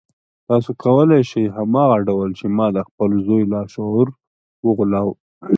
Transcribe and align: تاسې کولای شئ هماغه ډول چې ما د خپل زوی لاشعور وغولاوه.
تاسې 0.47 0.71
کولای 0.83 1.21
شئ 1.31 1.45
هماغه 1.57 1.97
ډول 2.07 2.29
چې 2.39 2.45
ما 2.57 2.67
د 2.75 2.79
خپل 2.87 3.09
زوی 3.25 3.43
لاشعور 3.53 4.07
وغولاوه. 4.65 5.13